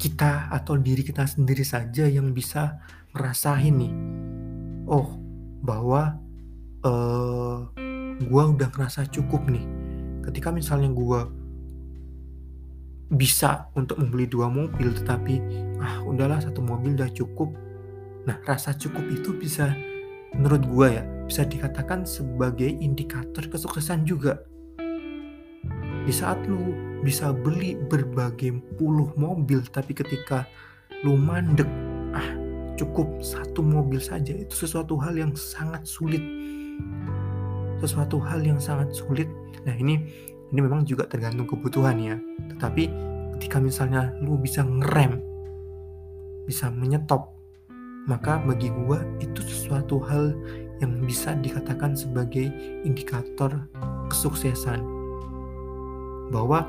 kita 0.00 0.50
atau 0.50 0.80
diri 0.80 1.04
kita 1.04 1.28
sendiri 1.28 1.62
saja 1.62 2.08
yang 2.08 2.32
bisa 2.32 2.80
ngerasain 3.12 3.76
nih. 3.76 3.92
Oh, 4.88 5.20
bahwa 5.60 6.16
uh, 6.82 7.68
eh, 7.76 8.24
gue 8.24 8.42
udah 8.56 8.68
ngerasa 8.72 9.04
cukup 9.12 9.44
nih. 9.52 9.68
Ketika 10.24 10.48
misalnya 10.48 10.88
gue 10.88 11.20
bisa 13.08 13.72
untuk 13.72 13.96
membeli 13.96 14.28
dua 14.28 14.52
mobil 14.52 14.92
tetapi 14.92 15.40
ah 15.80 16.04
udahlah 16.04 16.44
satu 16.44 16.60
mobil 16.60 16.92
udah 16.92 17.08
cukup 17.16 17.48
nah 18.28 18.36
rasa 18.44 18.76
cukup 18.76 19.00
itu 19.08 19.32
bisa 19.32 19.72
menurut 20.36 20.60
gue 20.68 20.88
ya 21.00 21.02
bisa 21.24 21.48
dikatakan 21.48 22.04
sebagai 22.04 22.68
indikator 22.68 23.48
kesuksesan 23.48 24.04
juga 24.04 24.44
di 26.04 26.12
saat 26.12 26.36
lu 26.44 26.76
bisa 27.00 27.32
beli 27.32 27.80
berbagai 27.88 28.60
puluh 28.76 29.08
mobil 29.16 29.64
tapi 29.72 29.96
ketika 29.96 30.44
lu 31.00 31.16
mandek 31.16 31.68
ah 32.12 32.47
cukup 32.78 33.10
satu 33.18 33.60
mobil 33.60 33.98
saja 33.98 34.32
itu 34.38 34.54
sesuatu 34.54 34.94
hal 35.02 35.18
yang 35.18 35.34
sangat 35.34 35.82
sulit. 35.82 36.22
Sesuatu 37.82 38.22
hal 38.22 38.46
yang 38.46 38.62
sangat 38.62 38.94
sulit. 38.94 39.26
Nah 39.66 39.74
ini 39.74 39.98
ini 40.54 40.60
memang 40.62 40.86
juga 40.86 41.04
tergantung 41.10 41.50
kebutuhan 41.50 41.98
ya. 41.98 42.16
Tetapi 42.54 42.84
ketika 43.36 43.58
misalnya 43.58 44.14
lu 44.22 44.38
bisa 44.38 44.62
ngerem 44.62 45.20
bisa 46.48 46.72
menyetop 46.72 47.36
maka 48.08 48.40
bagi 48.40 48.72
gua 48.72 49.04
itu 49.20 49.44
sesuatu 49.44 50.00
hal 50.00 50.32
yang 50.80 50.96
bisa 51.04 51.36
dikatakan 51.36 51.92
sebagai 51.92 52.48
indikator 52.88 53.68
kesuksesan. 54.08 54.80
Bahwa 56.32 56.64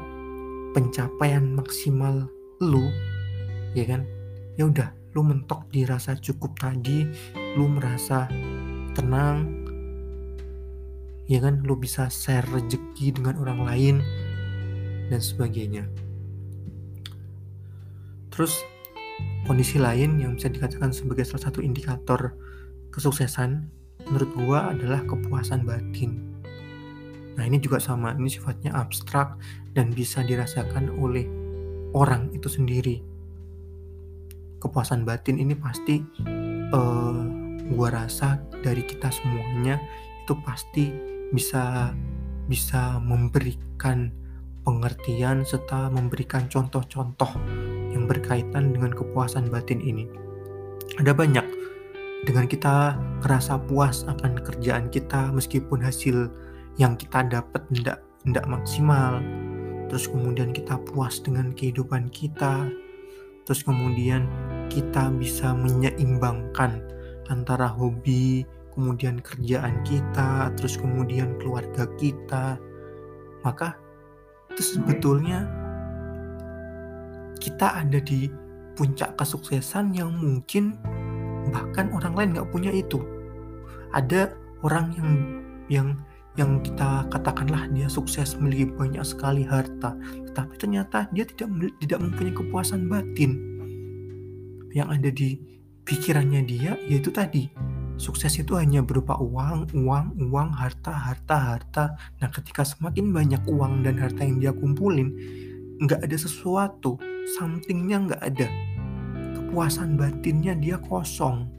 pencapaian 0.76 1.56
maksimal 1.56 2.28
lu 2.60 2.92
ya 3.72 3.88
kan? 3.88 4.04
Ya 4.60 4.68
udah 4.68 4.99
lu 5.18 5.26
mentok 5.26 5.66
dirasa 5.74 6.14
cukup 6.18 6.54
tadi 6.60 7.06
lu 7.58 7.66
merasa 7.66 8.30
tenang 8.94 9.60
ya 11.30 11.38
kan? 11.38 11.62
Lu 11.62 11.78
bisa 11.78 12.10
share 12.10 12.46
rezeki 12.50 13.22
dengan 13.22 13.38
orang 13.38 13.62
lain 13.64 13.96
dan 15.14 15.22
sebagainya. 15.22 15.86
Terus 18.34 18.66
kondisi 19.46 19.78
lain 19.78 20.18
yang 20.18 20.38
bisa 20.38 20.50
dikatakan 20.50 20.90
sebagai 20.90 21.26
salah 21.26 21.50
satu 21.50 21.62
indikator 21.62 22.34
kesuksesan 22.90 23.70
menurut 24.10 24.30
gua 24.34 24.74
adalah 24.74 25.06
kepuasan 25.06 25.70
batin. 25.70 26.30
Nah 27.38 27.46
ini 27.46 27.62
juga 27.62 27.78
sama 27.78 28.18
ini 28.18 28.28
sifatnya 28.28 28.74
abstrak 28.74 29.38
dan 29.78 29.94
bisa 29.94 30.26
dirasakan 30.26 30.92
oleh 30.98 31.30
orang 31.94 32.34
itu 32.34 32.50
sendiri 32.50 33.09
kepuasan 34.60 35.08
batin 35.08 35.40
ini 35.40 35.56
pasti 35.56 36.04
uh, 36.76 37.24
gua 37.74 37.90
rasa 37.92 38.40
dari 38.62 38.84
kita 38.84 39.10
semuanya 39.10 39.80
itu 40.24 40.34
pasti 40.46 40.92
bisa 41.34 41.96
bisa 42.50 42.98
memberikan 43.02 44.14
pengertian 44.66 45.42
serta 45.42 45.90
memberikan 45.90 46.46
contoh-contoh 46.46 47.32
yang 47.90 48.06
berkaitan 48.06 48.70
dengan 48.76 48.94
kepuasan 48.94 49.50
batin 49.50 49.82
ini. 49.82 50.06
Ada 51.02 51.14
banyak 51.16 51.46
dengan 52.28 52.46
kita 52.46 53.00
merasa 53.24 53.56
puas 53.58 54.04
akan 54.06 54.44
kerjaan 54.44 54.92
kita 54.92 55.32
meskipun 55.32 55.80
hasil 55.80 56.28
yang 56.76 57.00
kita 57.00 57.24
dapat 57.26 57.64
tidak 57.72 58.04
tidak 58.28 58.46
maksimal. 58.46 59.24
Terus 59.90 60.06
kemudian 60.06 60.54
kita 60.54 60.78
puas 60.86 61.18
dengan 61.24 61.50
kehidupan 61.56 62.14
kita. 62.14 62.70
Terus 63.50 63.66
kemudian 63.66 64.30
kita 64.70 65.10
bisa 65.18 65.58
menyeimbangkan 65.58 66.86
antara 67.34 67.66
hobi, 67.66 68.46
kemudian 68.78 69.18
kerjaan 69.26 69.82
kita, 69.82 70.54
terus 70.54 70.78
kemudian 70.78 71.34
keluarga 71.42 71.90
kita, 71.98 72.62
maka 73.42 73.74
itu 74.54 74.78
sebetulnya 74.78 75.50
kita 77.42 77.82
ada 77.82 77.98
di 77.98 78.30
puncak 78.78 79.18
kesuksesan 79.18 79.98
yang 79.98 80.14
mungkin 80.14 80.78
bahkan 81.50 81.90
orang 81.90 82.14
lain 82.14 82.30
nggak 82.38 82.50
punya 82.54 82.70
itu. 82.70 83.02
Ada 83.98 84.38
orang 84.62 84.94
yang 84.94 85.10
yang 85.74 85.90
yang 86.40 86.64
kita 86.64 87.04
katakanlah 87.12 87.68
dia 87.76 87.92
sukses 87.92 88.40
memiliki 88.40 88.72
banyak 88.72 89.04
sekali 89.04 89.44
harta, 89.44 90.00
tetapi 90.32 90.56
ternyata 90.56 91.12
dia 91.12 91.28
tidak 91.28 91.52
tidak 91.84 92.00
mempunyai 92.00 92.32
kepuasan 92.32 92.88
batin. 92.88 93.32
Yang 94.72 94.88
ada 94.96 95.10
di 95.12 95.30
pikirannya 95.84 96.42
dia 96.48 96.80
yaitu 96.88 97.12
tadi 97.12 97.52
sukses 98.00 98.32
itu 98.40 98.56
hanya 98.56 98.80
berupa 98.80 99.20
uang, 99.20 99.76
uang, 99.76 100.16
uang, 100.32 100.50
harta, 100.56 100.96
harta, 100.96 101.36
harta. 101.36 101.86
Nah, 102.24 102.32
ketika 102.32 102.64
semakin 102.64 103.12
banyak 103.12 103.44
uang 103.44 103.84
dan 103.84 104.00
harta 104.00 104.24
yang 104.24 104.40
dia 104.40 104.56
kumpulin, 104.56 105.12
nggak 105.84 106.00
ada 106.08 106.18
sesuatu, 106.18 106.96
somethingnya 107.36 108.08
nggak 108.08 108.22
ada. 108.24 108.48
Kepuasan 109.36 110.00
batinnya 110.00 110.56
dia 110.56 110.80
kosong. 110.80 111.52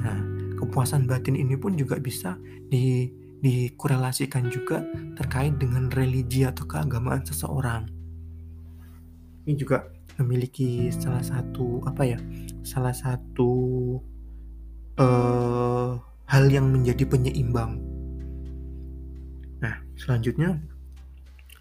Nah, 0.00 0.37
kepuasan 0.68 1.08
batin 1.08 1.32
ini 1.32 1.56
pun 1.56 1.80
juga 1.80 1.96
bisa 1.96 2.36
di, 2.68 3.08
dikorelasikan 3.40 4.52
juga 4.52 4.84
terkait 5.16 5.56
dengan 5.56 5.88
religi 5.88 6.44
atau 6.44 6.68
keagamaan 6.68 7.24
seseorang. 7.24 7.88
Ini 9.48 9.56
juga 9.56 9.88
memiliki 10.20 10.92
salah 10.92 11.24
satu 11.24 11.80
apa 11.88 12.04
ya 12.04 12.18
salah 12.60 12.92
satu 12.92 13.50
uh, 15.00 15.96
hal 16.28 16.44
yang 16.52 16.68
menjadi 16.68 17.08
penyeimbang. 17.08 17.80
Nah 19.64 19.80
selanjutnya 19.96 20.60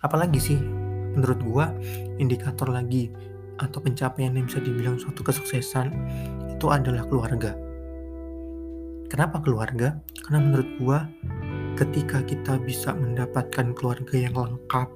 apalagi 0.03 0.41
sih 0.41 0.59
menurut 1.15 1.39
gua 1.47 1.65
indikator 2.19 2.67
lagi 2.67 3.07
atau 3.57 3.79
pencapaian 3.81 4.35
yang 4.35 4.45
bisa 4.45 4.59
dibilang 4.61 4.99
suatu 4.99 5.23
kesuksesan 5.23 5.89
itu 6.51 6.67
adalah 6.67 7.07
keluarga. 7.07 7.66
Kenapa 9.07 9.39
keluarga? 9.39 9.95
Karena 10.27 10.43
menurut 10.43 10.69
gua 10.83 10.99
ketika 11.79 12.19
kita 12.27 12.59
bisa 12.59 12.91
mendapatkan 12.91 13.71
keluarga 13.71 14.15
yang 14.19 14.35
lengkap, 14.35 14.91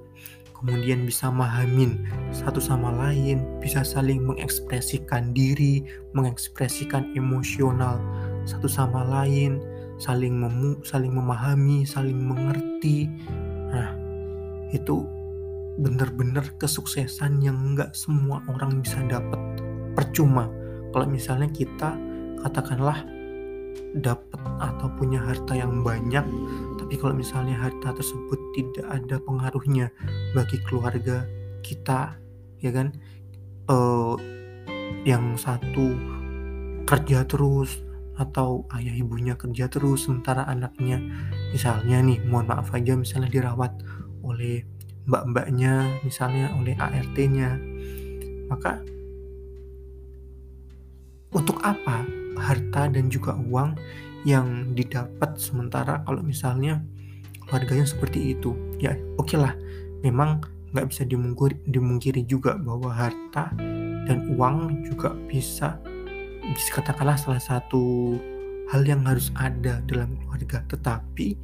kemudian 0.52 1.08
bisa 1.08 1.32
memahamin 1.32 2.04
satu 2.36 2.60
sama 2.60 2.92
lain, 2.92 3.42
bisa 3.64 3.88
saling 3.88 4.20
mengekspresikan 4.28 5.32
diri, 5.32 5.88
mengekspresikan 6.12 7.16
emosional 7.16 8.04
satu 8.44 8.68
sama 8.68 9.06
lain, 9.08 9.64
saling 9.96 10.36
memu 10.36 10.84
saling 10.84 11.16
memahami, 11.16 11.88
saling 11.88 12.20
mengerti. 12.20 13.08
Nah, 13.72 13.96
itu 14.76 15.08
benar-benar 15.80 16.44
kesuksesan 16.60 17.40
yang 17.40 17.56
nggak 17.78 17.96
semua 17.96 18.44
orang 18.52 18.84
bisa 18.84 19.00
dapat 19.08 19.40
percuma. 19.96 20.52
Kalau 20.92 21.08
misalnya 21.08 21.48
kita 21.48 21.96
katakanlah 22.44 23.21
dapat 23.92 24.40
atau 24.60 24.88
punya 24.96 25.20
harta 25.20 25.52
yang 25.52 25.84
banyak 25.84 26.24
tapi 26.80 26.94
kalau 26.96 27.16
misalnya 27.16 27.56
harta 27.56 27.92
tersebut 27.96 28.40
tidak 28.56 28.88
ada 28.88 29.20
pengaruhnya 29.24 29.92
bagi 30.36 30.60
keluarga 30.68 31.24
kita 31.64 32.16
ya 32.60 32.72
kan? 32.72 32.92
Uh, 33.70 34.18
yang 35.08 35.40
satu 35.40 35.96
kerja 36.84 37.24
terus 37.26 37.80
atau 38.20 38.68
ayah 38.78 38.94
ibunya 38.94 39.34
kerja 39.34 39.66
terus 39.72 40.06
sementara 40.06 40.46
anaknya 40.46 41.00
misalnya 41.56 42.04
nih 42.04 42.20
mohon 42.28 42.46
maaf 42.46 42.70
aja 42.76 42.94
misalnya 42.94 43.32
dirawat 43.32 43.72
oleh 44.22 44.62
mbak-mbaknya 45.10 46.04
misalnya 46.06 46.54
oleh 46.60 46.78
ART-nya 46.78 47.58
maka 48.52 48.84
untuk 51.32 51.58
apa 51.64 52.06
harta 52.42 52.90
dan 52.90 53.08
juga 53.14 53.38
uang 53.38 53.78
yang 54.26 54.74
didapat 54.74 55.38
sementara 55.38 56.02
kalau 56.06 56.22
misalnya 56.26 56.82
keluarganya 57.46 57.86
seperti 57.86 58.34
itu. 58.38 58.58
Ya 58.82 58.98
oke 59.22 59.34
okay 59.34 59.38
lah. 59.38 59.54
Memang 60.02 60.42
nggak 60.74 60.88
bisa 60.90 61.04
dimungkiri, 61.06 61.56
dimungkiri 61.70 62.22
juga 62.26 62.58
bahwa 62.58 62.90
harta 62.90 63.54
dan 64.08 64.34
uang 64.34 64.88
juga 64.88 65.14
bisa 65.30 65.78
bisa 66.42 66.70
katakanlah 66.82 67.20
salah 67.20 67.44
satu 67.44 68.18
hal 68.74 68.82
yang 68.88 69.06
harus 69.06 69.30
ada 69.38 69.84
dalam 69.86 70.18
keluarga. 70.26 70.64
Tetapi 70.66 71.38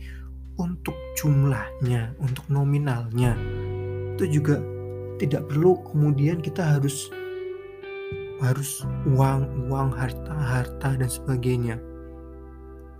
untuk 0.57 0.97
jumlahnya 1.19 2.17
untuk 2.17 2.45
nominalnya 2.49 3.38
itu 4.17 4.41
juga 4.41 4.57
tidak 5.21 5.45
perlu. 5.49 5.77
Kemudian 5.86 6.41
kita 6.41 6.77
harus 6.77 7.10
harus 8.41 8.86
uang 9.10 9.69
uang 9.69 9.89
harta 9.93 10.34
harta 10.34 10.89
dan 10.97 11.10
sebagainya. 11.10 11.82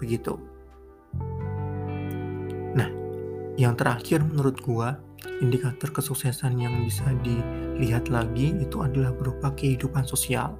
Begitu. 0.02 0.38
Nah 2.73 2.89
yang 3.58 3.78
terakhir 3.78 4.21
menurut 4.26 4.58
gua 4.62 4.97
indikator 5.41 5.89
kesuksesan 5.93 6.58
yang 6.58 6.73
bisa 6.86 7.06
dilihat 7.26 8.10
lagi 8.10 8.54
itu 8.58 8.82
adalah 8.82 9.13
berupa 9.13 9.54
kehidupan 9.54 10.06
sosial. 10.06 10.58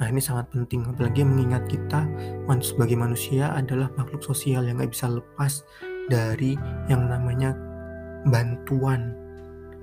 Nah 0.00 0.08
ini 0.08 0.20
sangat 0.20 0.48
penting 0.48 0.80
apalagi 0.88 1.20
mengingat 1.20 1.68
kita 1.68 2.08
sebagai 2.64 2.96
manusia 2.96 3.52
adalah 3.52 3.92
makhluk 4.00 4.24
sosial 4.24 4.64
yang 4.64 4.80
gak 4.80 4.96
bisa 4.96 5.12
lepas 5.12 5.60
dari 6.08 6.56
yang 6.88 7.04
namanya 7.04 7.52
bantuan 8.28 9.12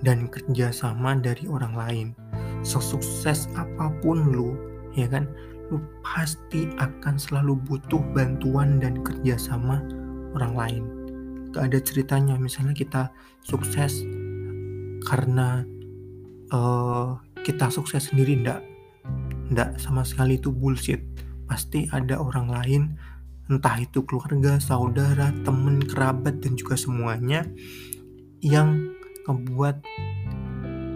dan 0.02 0.30
kerjasama 0.30 1.18
dari 1.22 1.46
orang 1.46 1.74
lain. 1.74 2.08
Sesukses 2.66 3.50
apa 3.58 3.94
pun 4.02 4.34
lu, 4.34 4.58
ya 4.94 5.10
kan, 5.10 5.30
lu 5.70 5.82
pasti 6.02 6.72
akan 6.80 7.16
selalu 7.20 7.60
butuh 7.68 8.02
bantuan 8.16 8.80
dan 8.80 9.02
kerjasama 9.04 9.84
orang 10.38 10.54
lain. 10.56 10.84
Gak 11.52 11.74
ada 11.74 11.80
ceritanya 11.82 12.36
misalnya 12.38 12.76
kita 12.76 13.10
sukses 13.42 14.04
karena 15.08 15.64
uh, 16.52 17.16
kita 17.42 17.72
sukses 17.72 18.12
sendiri 18.12 18.36
ndak 18.44 18.62
Nggak 19.48 19.80
sama 19.80 20.04
sekali 20.04 20.36
itu 20.36 20.52
bullshit. 20.52 21.00
Pasti 21.48 21.88
ada 21.96 22.20
orang 22.20 22.52
lain, 22.52 22.82
entah 23.48 23.80
itu 23.80 24.04
keluarga, 24.04 24.60
saudara, 24.60 25.32
teman, 25.48 25.80
kerabat, 25.80 26.44
dan 26.44 26.60
juga 26.60 26.76
semuanya 26.76 27.48
yang 28.44 28.92
membuat 29.24 29.80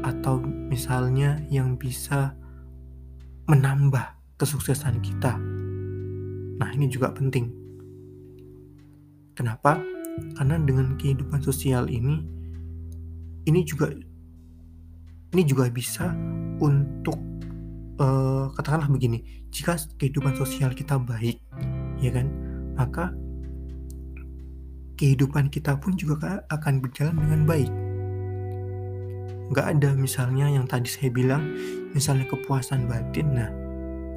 atau 0.02 0.42
misalnya 0.44 1.42
yang 1.50 1.78
bisa 1.78 2.34
menambah 3.50 4.18
kesuksesan 4.38 5.02
kita. 5.02 5.38
Nah, 6.58 6.70
ini 6.74 6.90
juga 6.90 7.14
penting. 7.14 7.50
Kenapa? 9.34 9.82
Karena 10.38 10.60
dengan 10.62 10.98
kehidupan 11.00 11.42
sosial 11.42 11.90
ini 11.90 12.22
ini 13.50 13.66
juga 13.66 13.90
ini 15.32 15.44
juga 15.48 15.66
bisa 15.72 16.14
untuk 16.62 17.18
uh, 17.98 18.52
katakanlah 18.54 18.92
begini, 18.92 19.24
jika 19.50 19.80
kehidupan 19.98 20.36
sosial 20.36 20.76
kita 20.76 21.00
baik, 21.00 21.40
ya 21.98 22.12
kan, 22.14 22.28
maka 22.76 23.16
kehidupan 25.00 25.50
kita 25.50 25.74
pun 25.82 25.98
juga 25.98 26.46
akan 26.54 26.84
berjalan 26.84 27.18
dengan 27.18 27.42
baik. 27.48 27.72
Nggak 29.52 29.66
ada 29.78 29.90
misalnya 30.00 30.48
yang 30.48 30.64
tadi 30.64 30.88
saya 30.88 31.12
bilang, 31.12 31.44
misalnya 31.92 32.24
kepuasan 32.32 32.88
batin. 32.88 33.28
Nah, 33.36 33.52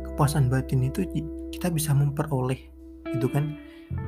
kepuasan 0.06 0.46
batin 0.46 0.86
itu 0.86 1.02
kita 1.50 1.74
bisa 1.74 1.90
memperoleh, 1.90 2.70
itu 3.10 3.26
kan, 3.26 3.58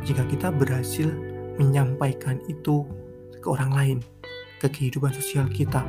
jika 0.07 0.23
kita 0.31 0.55
berhasil 0.55 1.11
menyampaikan 1.59 2.39
itu 2.47 2.87
ke 3.43 3.47
orang 3.51 3.73
lain, 3.75 3.99
ke 4.63 4.71
kehidupan 4.71 5.11
sosial 5.11 5.51
kita. 5.51 5.83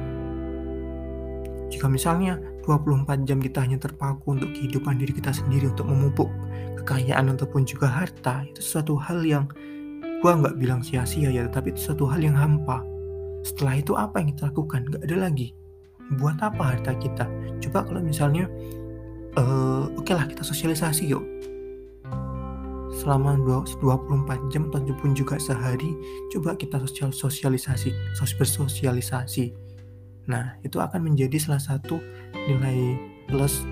Jika 1.69 1.85
misalnya 1.85 2.41
24 2.67 3.23
jam 3.23 3.39
kita 3.39 3.63
hanya 3.63 3.79
terpaku 3.79 4.35
untuk 4.35 4.51
kehidupan 4.51 4.99
diri 4.99 5.15
kita 5.15 5.31
sendiri 5.31 5.71
untuk 5.71 5.87
memupuk 5.87 6.27
kekayaan 6.83 7.31
ataupun 7.31 7.63
juga 7.63 7.87
harta 7.87 8.43
itu 8.43 8.59
suatu 8.59 8.99
hal 8.99 9.23
yang 9.23 9.47
gua 10.19 10.35
nggak 10.35 10.59
bilang 10.59 10.83
sia-sia 10.83 11.31
ya 11.31 11.47
tapi 11.47 11.71
itu 11.71 11.91
suatu 11.91 12.07
hal 12.11 12.19
yang 12.19 12.35
hampa 12.35 12.83
setelah 13.45 13.75
itu 13.77 13.93
apa 13.97 14.21
yang 14.21 14.33
kita 14.33 14.49
lakukan? 14.49 14.87
Nggak 14.87 15.03
ada 15.05 15.17
lagi. 15.29 15.47
Buat 16.17 16.39
apa 16.39 16.63
harta 16.75 16.95
kita? 16.95 17.25
Coba 17.61 17.83
kalau 17.83 17.99
misalnya 17.99 18.47
uh, 19.37 19.91
oke 19.93 20.07
okay 20.07 20.13
lah 20.15 20.25
kita 20.25 20.41
sosialisasi 20.41 21.09
yuk. 21.11 21.23
Selama 22.97 23.37
24 23.37 24.49
jam 24.49 24.73
ataupun 24.73 25.13
juga 25.13 25.37
sehari 25.37 25.93
coba 26.33 26.57
kita 26.57 26.81
sosial 26.81 27.13
sosialisasi 27.13 27.93
sos 28.17 28.33
bersosialisasi. 28.33 29.53
Nah, 30.27 30.59
itu 30.65 30.81
akan 30.81 31.07
menjadi 31.07 31.39
salah 31.39 31.61
satu 31.61 32.03
nilai 32.35 32.99
plus 33.31 33.63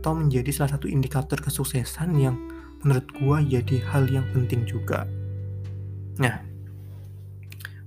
atau 0.00 0.12
menjadi 0.16 0.48
salah 0.54 0.78
satu 0.78 0.86
indikator 0.88 1.36
kesuksesan 1.42 2.16
yang 2.16 2.38
menurut 2.80 3.04
gua 3.20 3.42
jadi 3.42 3.82
hal 3.92 4.08
yang 4.08 4.24
penting 4.32 4.64
juga. 4.64 5.04
Nah, 6.16 6.40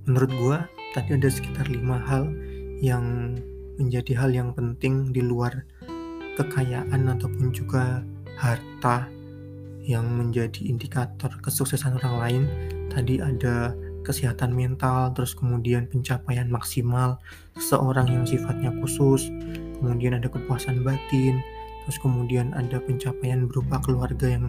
menurut 0.08 0.30
gua 0.40 0.58
tadi 0.96 1.16
ada 1.16 1.28
sekitar 1.28 1.68
lima 1.68 2.00
hal 2.04 2.30
yang 2.80 3.36
menjadi 3.80 4.12
hal 4.16 4.30
yang 4.32 4.52
penting 4.52 5.12
di 5.12 5.24
luar 5.24 5.64
kekayaan 6.36 7.08
ataupun 7.08 7.52
juga 7.52 8.04
harta 8.40 9.08
yang 9.84 10.04
menjadi 10.08 10.68
indikator 10.68 11.32
kesuksesan 11.40 11.96
orang 12.00 12.16
lain. 12.20 12.42
Tadi 12.92 13.20
ada 13.20 13.72
kesehatan 14.04 14.52
mental, 14.56 15.12
terus 15.12 15.36
kemudian 15.36 15.86
pencapaian 15.88 16.48
maksimal 16.48 17.20
seseorang 17.56 18.08
yang 18.08 18.24
sifatnya 18.24 18.72
khusus, 18.80 19.28
kemudian 19.80 20.16
ada 20.16 20.28
kepuasan 20.28 20.80
batin, 20.82 21.40
terus 21.84 22.00
kemudian 22.00 22.52
ada 22.56 22.80
pencapaian 22.80 23.44
berupa 23.44 23.80
keluarga 23.84 24.26
yang 24.26 24.48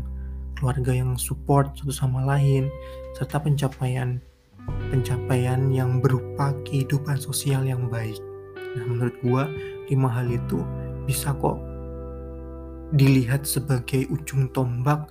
keluarga 0.56 0.94
yang 0.94 1.18
support 1.20 1.74
satu 1.76 1.92
sama 1.92 2.24
lain, 2.24 2.72
serta 3.18 3.42
pencapaian 3.42 4.22
pencapaian 4.92 5.72
yang 5.72 6.04
berupa 6.04 6.52
kehidupan 6.68 7.16
sosial 7.18 7.64
yang 7.64 7.88
baik. 7.88 8.20
Nah, 8.76 8.86
menurut 8.88 9.16
gua 9.24 9.44
lima 9.88 10.08
hal 10.08 10.32
itu 10.32 10.64
bisa 11.08 11.36
kok 11.36 11.60
dilihat 12.92 13.48
sebagai 13.48 14.08
ujung 14.12 14.52
tombak 14.52 15.08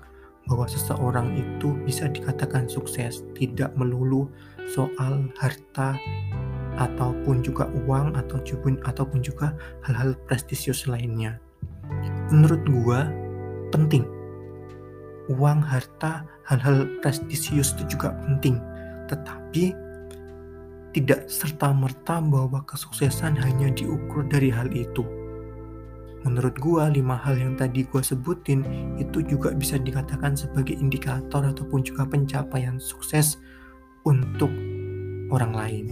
bahwa 0.48 0.68
seseorang 0.68 1.32
itu 1.36 1.76
bisa 1.84 2.08
dikatakan 2.08 2.68
sukses 2.68 3.24
tidak 3.32 3.72
melulu 3.76 4.28
soal 4.68 5.24
harta 5.40 5.96
ataupun 6.76 7.44
juga 7.44 7.68
uang 7.84 8.16
atau 8.16 8.40
ataupun 8.84 9.20
juga 9.20 9.56
hal-hal 9.84 10.16
prestisius 10.28 10.88
lainnya. 10.88 11.40
Menurut 12.30 12.62
gua 12.68 13.08
penting. 13.74 14.06
Uang, 15.30 15.62
harta, 15.62 16.26
hal-hal 16.42 16.90
prestisius 17.02 17.74
itu 17.78 17.94
juga 17.96 18.10
penting. 18.26 18.58
Tetapi 19.10 19.64
tidak 20.94 21.26
serta-merta 21.26 22.22
bahwa 22.22 22.62
kesuksesan 22.66 23.34
hanya 23.38 23.70
diukur 23.74 24.26
dari 24.26 24.50
hal 24.50 24.70
itu 24.74 25.02
Menurut 26.20 26.52
gua, 26.60 26.92
lima 26.92 27.16
hal 27.16 27.40
yang 27.40 27.56
tadi 27.56 27.88
gua 27.88 28.04
sebutin 28.04 28.60
itu 29.00 29.24
juga 29.24 29.56
bisa 29.56 29.80
dikatakan 29.80 30.36
sebagai 30.36 30.76
indikator 30.76 31.40
ataupun 31.40 31.80
juga 31.80 32.04
pencapaian 32.04 32.76
sukses 32.76 33.40
untuk 34.04 34.52
orang 35.32 35.52
lain. 35.56 35.86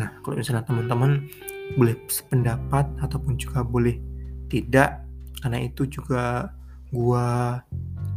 Nah, 0.00 0.16
kalau 0.24 0.40
misalnya 0.40 0.64
teman-teman 0.64 1.28
boleh 1.76 1.92
sependapat 2.08 2.88
ataupun 3.04 3.36
juga 3.36 3.60
boleh 3.60 4.00
tidak, 4.48 5.04
karena 5.44 5.68
itu 5.68 5.84
juga 5.84 6.48
gua 6.88 7.60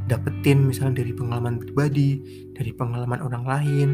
dapetin 0.08 0.68
misalnya 0.68 1.04
dari 1.04 1.14
pengalaman 1.16 1.60
pribadi, 1.62 2.20
dari 2.56 2.72
pengalaman 2.76 3.24
orang 3.24 3.44
lain, 3.46 3.90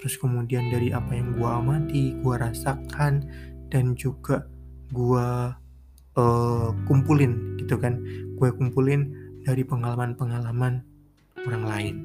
terus 0.00 0.16
kemudian 0.16 0.68
dari 0.72 0.92
apa 0.94 1.12
yang 1.12 1.36
gua 1.36 1.60
amati, 1.60 2.16
gua 2.24 2.40
rasakan, 2.40 3.24
dan 3.68 3.92
juga 3.94 4.48
gua 4.90 5.54
uh, 6.16 6.70
kumpulin 6.88 7.58
gitu 7.60 7.76
kan. 7.76 8.00
Gue 8.40 8.48
kumpulin 8.56 9.12
dari 9.44 9.60
pengalaman-pengalaman 9.64 10.80
orang 11.44 11.64
lain 11.68 11.96